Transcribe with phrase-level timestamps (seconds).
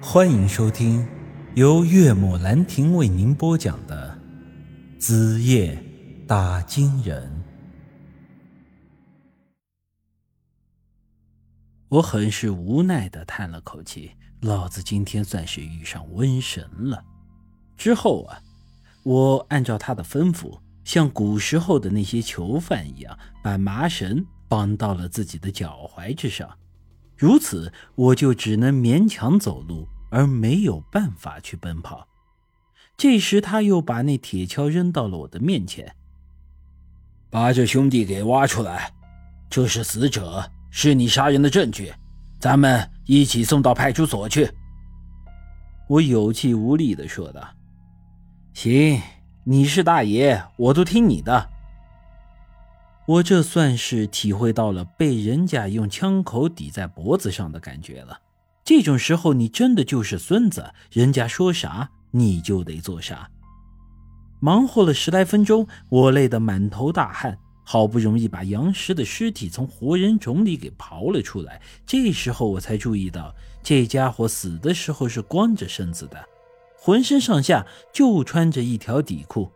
[0.00, 1.06] 欢迎收听
[1.54, 4.16] 由岳母兰亭为您播讲的
[5.00, 5.82] 《子夜
[6.28, 7.26] 打金人》。
[11.88, 14.12] 我很是无奈的叹了口气，
[14.42, 17.02] 老子今天算是遇上瘟神了。
[17.76, 18.38] 之后啊，
[19.02, 26.48] 我按照他的吩咐，像古时候的那些囚犯一样，把麻绳绑到了自己的脚踝之上。
[27.16, 32.06] 如此，我就只能勉强走路，而没有办法去奔跑。
[32.96, 35.94] 这时，他又把那铁锹扔到了我的面前，
[37.30, 38.92] 把这兄弟给挖出来，
[39.48, 41.92] 这是死者，是你杀人的证据，
[42.38, 44.50] 咱们一起送到派出所去。
[45.88, 47.46] 我有气无力地说道
[48.52, 49.00] ：“行，
[49.44, 51.50] 你是大爷，我都听你的。”
[53.06, 58.18] 我这算是体会到了被人家用枪口抵在脖子上的感觉了。
[58.64, 63.30] 这种时候，你真的就是孙子，人家说啥你就得做啥。
[64.40, 71.62] 忙活了十来分钟，我累得满头大汗，好不容易把杨石的尸体从活人冢里给刨了出来。
[71.86, 76.28] 这时候我才注意到，这家伙死的时候是光着身子的，
[76.76, 79.48] 浑身上下就穿着一条底裤。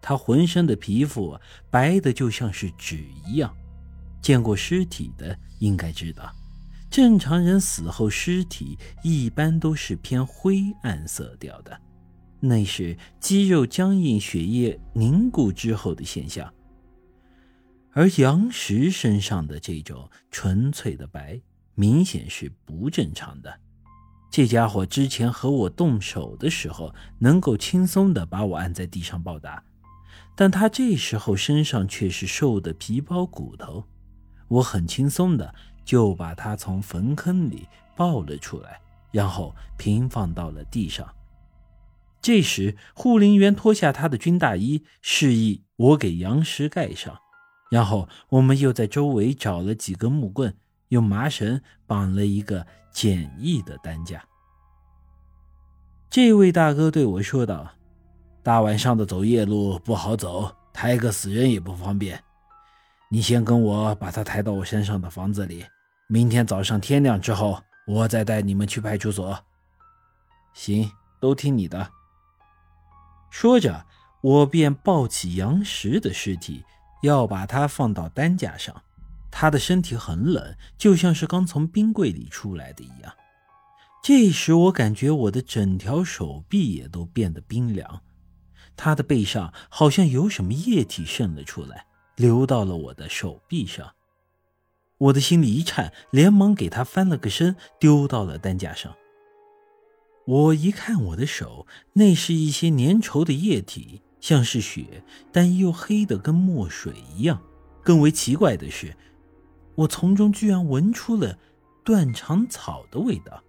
[0.00, 1.38] 他浑身的皮肤
[1.70, 3.54] 白的就像是纸一样，
[4.22, 6.32] 见过尸体的应该知道，
[6.90, 11.78] 正常人死后尸体一般都是偏灰暗色调的，
[12.40, 16.52] 那是肌肉僵硬、血液凝固之后的现象。
[17.92, 21.40] 而杨石身上的这种纯粹的白，
[21.74, 23.60] 明显是不正常的。
[24.30, 29.64] 这家伙之前和我动手的时候，能够轻松的把我按在地上暴打。
[30.40, 33.82] 但他这时候身上却是瘦的皮包骨头，
[34.46, 35.52] 我很轻松的
[35.84, 41.12] 就把他从坟坑里抱了出来，然后平放到了地上。
[42.22, 47.18] 这时护林员脱下他的军大衣，示意我给杨石盖上，
[47.68, 50.56] 然后我们又在周围找了几根木棍，
[50.90, 54.24] 用麻绳绑了一个简易的担架。
[56.08, 57.74] 这位大哥对我说道。
[58.42, 62.22] 大晚上的走夜路不好走，抬个死人也不方便。
[63.10, 65.64] 你先跟我把他抬到我山上的房子里，
[66.08, 69.38] 明天早上天亮之后，我再带你们去派出所。
[70.54, 70.90] 行，
[71.20, 71.90] 都听你的。
[73.30, 73.84] 说着，
[74.22, 76.64] 我便抱起杨石的尸体，
[77.02, 78.74] 要把他放到担架上。
[79.30, 83.12] 他的身体很冷，就像是刚从冰柜里出来的一样。
[84.02, 88.00] 这时，我感觉我的整条手臂也都变得冰凉。
[88.78, 93.92] 他的背上好像有什么液体渗了出来，流到了我的手臂上。
[94.98, 98.94] 我的心里一颤，连忙给他翻了个身，丢到了担架上。
[100.26, 105.02] 我一看我的手，那是一些粘稠的液体，像是血，
[105.32, 107.42] 但又黑的跟墨水一样。
[107.82, 108.94] 更为奇怪的是，
[109.74, 111.38] 我从中居然闻出了
[111.84, 113.42] 断肠草的味道，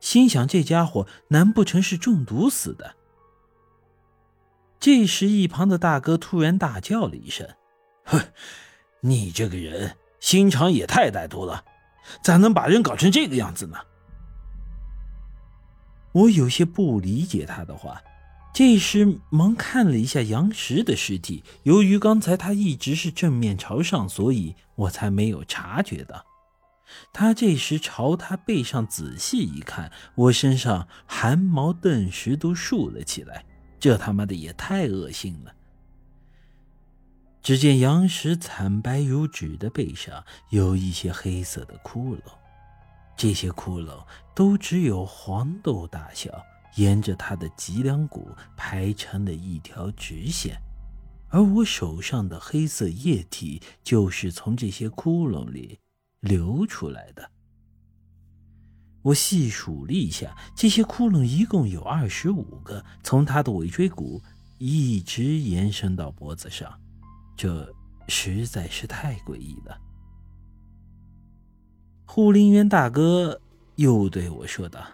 [0.00, 2.96] 心想这家伙难不成是中毒死的？
[4.78, 7.48] 这时，一旁的大哥突然大叫了一声
[8.04, 8.20] ：“哼，
[9.00, 11.64] 你这个人心肠也太歹毒了，
[12.22, 13.78] 咋能把人搞成这个样子呢？”
[16.12, 18.00] 我有些不理解他的话，
[18.54, 21.44] 这时忙看了一下杨石的尸体。
[21.64, 26.24] 由于刚才他一直是正面朝上，所以我才没有察觉到。
[27.12, 33.44] 他这时朝他背上仔细一看，我身上汗毛顿时都竖了起来。
[33.86, 35.54] 这他妈的也太恶心了！
[37.40, 42.20] 只见杨石惨白如纸的背上有一些黑色的窟窿，
[43.16, 44.04] 这些窟窿
[44.34, 46.44] 都只有黄豆大小，
[46.74, 50.60] 沿着他的脊梁骨排成了一条直线，
[51.28, 55.78] 而我手上的黑色液体就是从这些窟窿里
[56.18, 57.30] 流出来的。
[59.06, 64.20] 我细数了一下，这些窟窿一共有二十五个，从他的尾椎骨
[64.58, 66.76] 一直延伸到脖子上，
[67.36, 67.72] 这
[68.08, 69.78] 实在是太诡异了。
[72.04, 73.40] 护林员大哥
[73.76, 74.84] 又对我说道：“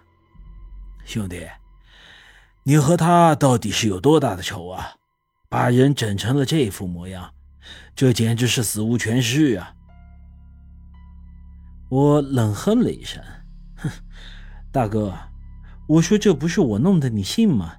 [1.06, 1.48] 兄弟，
[2.64, 4.96] 你和他到底是有多大的仇啊？
[5.48, 7.32] 把人整成了这副模样，
[7.96, 9.74] 这简直是死无全尸啊！”
[11.88, 13.24] 我冷哼了一声。
[13.82, 13.90] 哼，
[14.72, 15.14] 大哥，
[15.88, 17.74] 我说这不是我弄的，你信吗？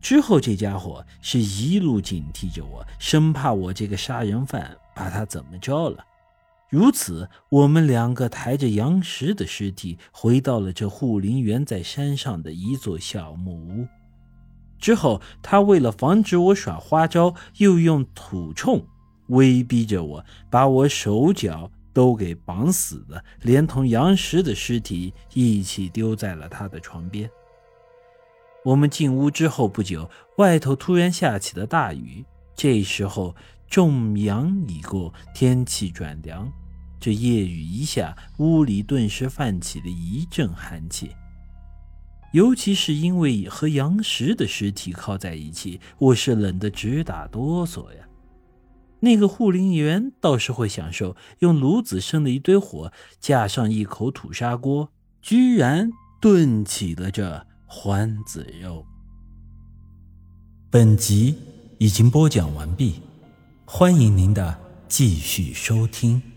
[0.00, 6.04] 之后这家伙是一路警惕着我，生怕我这个杀人犯把他怎么着了。
[6.68, 13.86] 如此，我们两个抬着杨石的尸体，回到了这护林员在山上的一座小木屋。
[14.78, 18.84] 之后，他为了防止我耍花招，又用土铳
[19.28, 27.30] 威逼着我，把我手脚都给绑死了，连同杨石的尸体一起丢在了他的床边。
[28.64, 32.24] 我们进屋之后不久，外头突然下起了大雨。
[32.56, 33.34] 这时候，
[33.68, 36.52] 重阳已过，天气转凉。
[36.98, 41.10] 这夜雨一下，屋里顿时泛起了一阵寒气。
[42.32, 48.08] 尤其是因为和杨石的尸体靠在一起，我是冷得直打哆嗦呀。
[49.04, 54.90] 那个护林员倒是会享受，用炉子生的一堆火，架上一口土砂锅，
[55.22, 58.84] 居然炖起了这獾子肉。
[60.70, 61.36] 本集
[61.78, 63.00] 已经播讲完毕，
[63.64, 64.58] 欢迎您的
[64.88, 66.33] 继续收听。